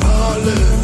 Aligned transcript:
parle 0.00 0.75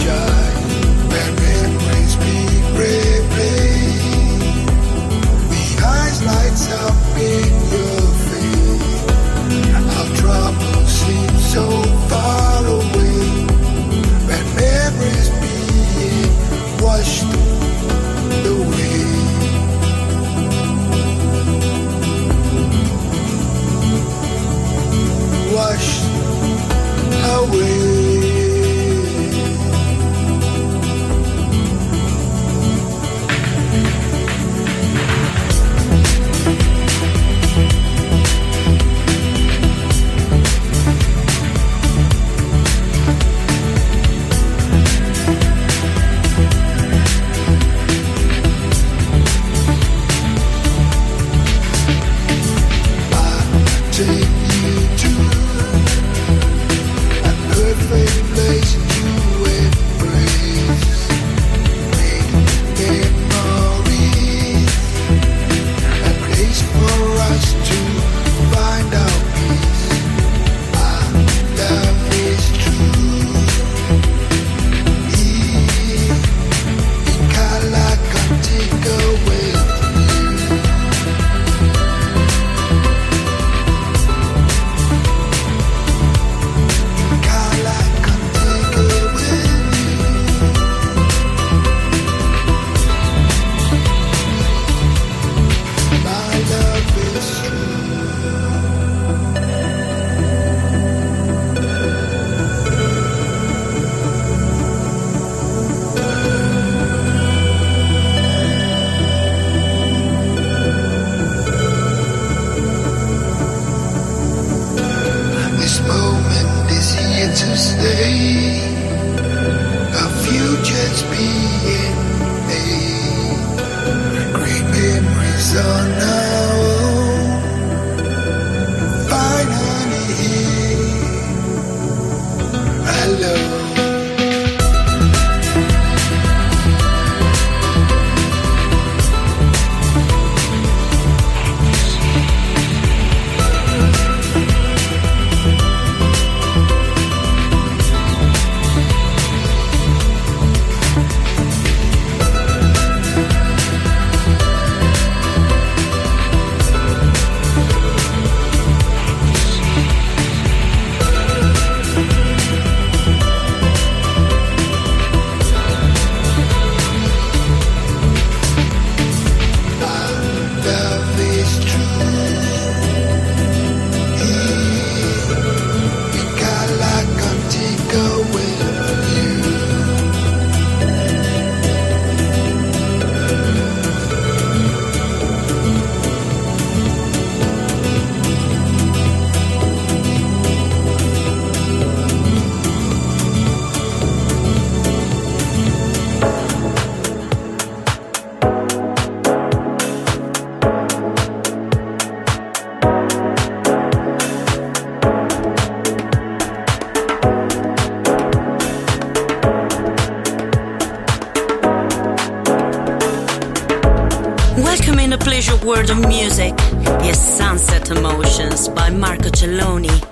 Emotions 218.92 219.00
by 219.00 219.08
Marco 219.08 219.30
Celloni. 219.30 220.11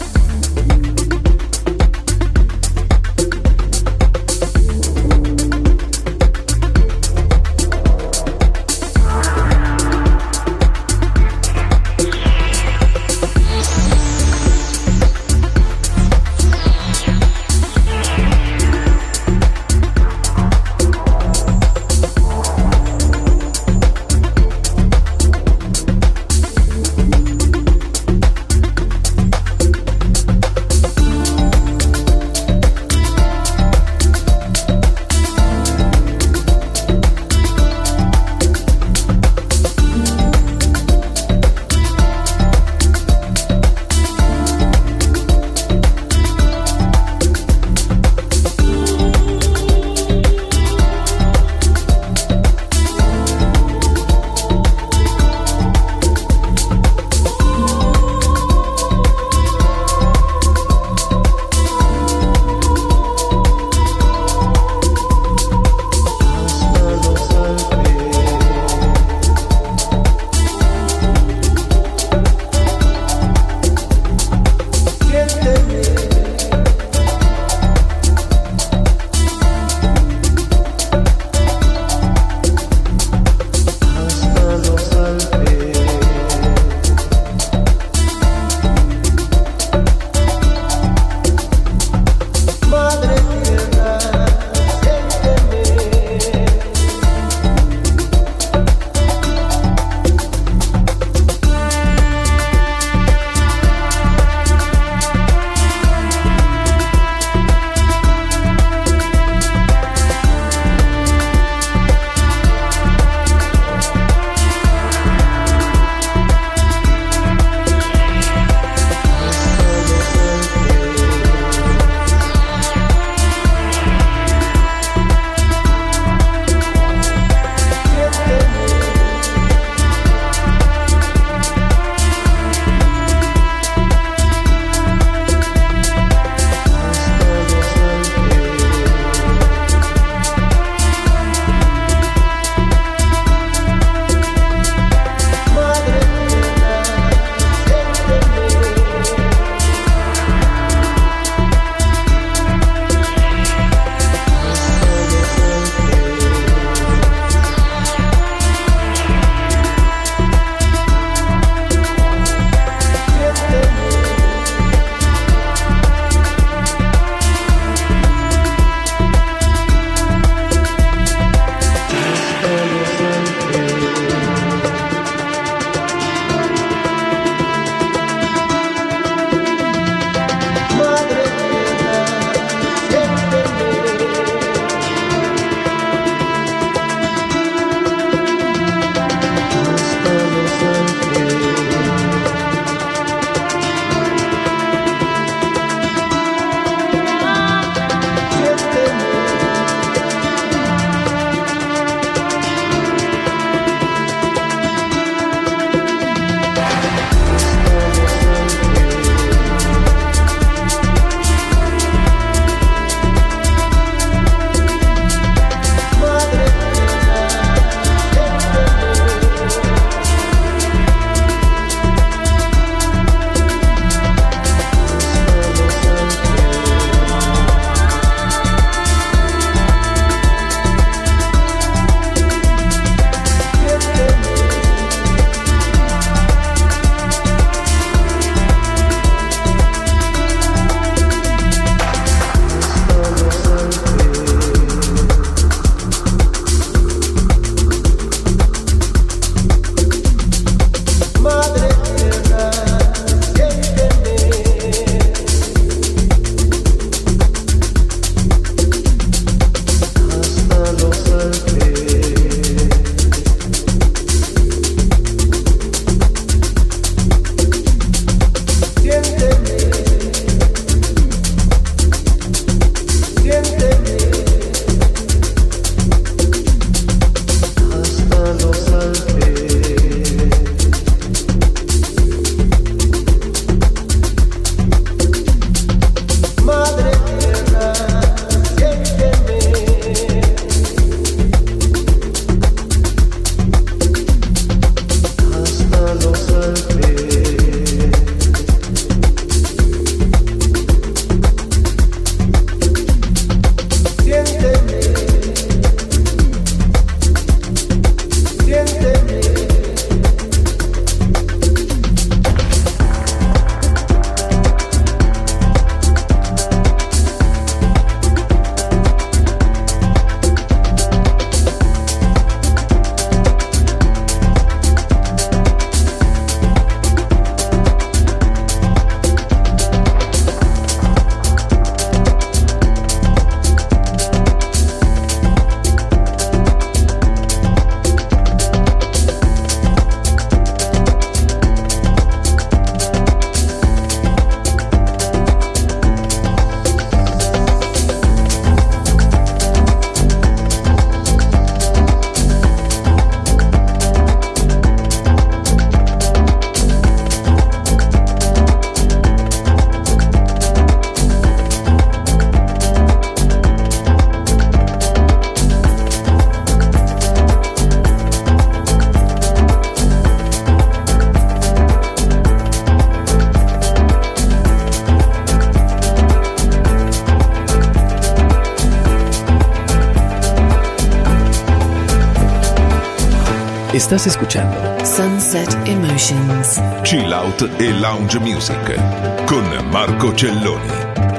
Estás 383.91 384.07
escuchando 384.07 384.55
Sunset 384.85 385.53
Emotions. 385.67 386.61
Chill 386.83 387.11
Out 387.11 387.41
e 387.59 387.73
Lounge 387.73 388.19
Music 388.19 388.79
con 389.25 389.43
Marco 389.69 390.13
Celloni. 390.15 390.71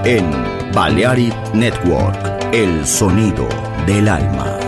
En 0.06 0.24
Balearic 0.72 1.34
Network, 1.52 2.16
el 2.50 2.86
sonido 2.86 3.46
del 3.86 4.08
alma. 4.08 4.61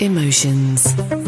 Emotions. 0.00 1.23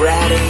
Ready. 0.00 0.47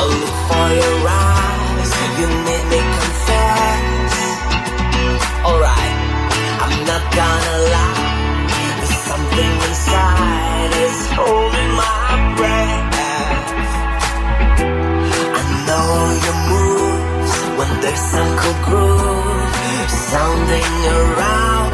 Look 0.00 0.34
for 0.48 0.68
your 0.82 0.98
eyes, 1.08 1.90
you 2.18 2.28
me 2.46 2.80
confess. 2.96 4.16
Alright, 5.44 5.96
I'm 6.64 6.76
not 6.90 7.04
gonna 7.20 7.56
lie. 7.74 8.08
There's 8.80 8.98
something 9.10 9.52
inside 9.68 10.72
is 10.86 10.98
holding 11.20 11.70
my 11.82 12.34
breath. 12.38 12.96
I 15.38 15.42
know 15.68 15.90
your 16.24 16.38
moves 16.48 17.32
when 17.58 17.72
there's 17.82 18.04
some 18.14 18.30
cool 18.40 18.58
groove 18.64 19.90
sounding 20.10 20.74
around. 20.96 21.72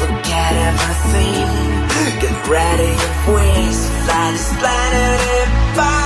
Forget 0.00 0.52
everything, 0.70 1.48
get 2.22 2.36
ready, 2.48 2.90
your 3.02 3.16
wings, 3.36 3.80
fly 4.04 4.32
this 4.32 4.48
planet 4.58 5.55
goodbye. 5.76 6.05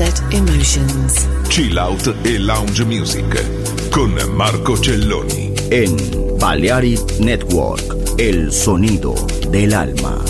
Sunset 0.00 0.22
Emotions. 0.32 1.28
Chill 1.48 1.76
Out 1.76 2.14
e 2.22 2.38
Lounge 2.38 2.84
Music 2.84 3.90
con 3.90 4.16
Marco 4.32 4.74
Celloni. 4.78 5.52
en 5.68 5.94
Balearic 6.38 7.18
Network, 7.18 8.16
el 8.16 8.50
sonido 8.50 9.14
del 9.50 9.74
alma. 9.74 10.29